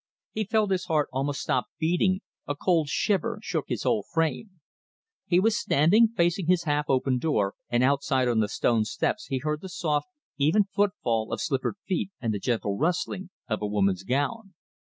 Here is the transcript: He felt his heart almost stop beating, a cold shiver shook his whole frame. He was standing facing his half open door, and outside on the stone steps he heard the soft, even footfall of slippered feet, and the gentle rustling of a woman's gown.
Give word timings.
He 0.31 0.45
felt 0.45 0.71
his 0.71 0.85
heart 0.85 1.09
almost 1.13 1.41
stop 1.41 1.67
beating, 1.77 2.21
a 2.47 2.55
cold 2.55 2.87
shiver 2.89 3.37
shook 3.43 3.65
his 3.67 3.83
whole 3.83 4.01
frame. 4.01 4.59
He 5.27 5.39
was 5.39 5.55
standing 5.55 6.07
facing 6.07 6.47
his 6.47 6.63
half 6.63 6.85
open 6.89 7.19
door, 7.19 7.53
and 7.69 7.83
outside 7.83 8.27
on 8.27 8.39
the 8.39 8.47
stone 8.49 8.83
steps 8.83 9.27
he 9.27 9.37
heard 9.37 9.61
the 9.61 9.69
soft, 9.69 10.07
even 10.39 10.63
footfall 10.63 11.31
of 11.31 11.39
slippered 11.39 11.75
feet, 11.87 12.09
and 12.19 12.33
the 12.33 12.39
gentle 12.39 12.75
rustling 12.79 13.29
of 13.47 13.61
a 13.61 13.67
woman's 13.67 14.01
gown. 14.01 14.55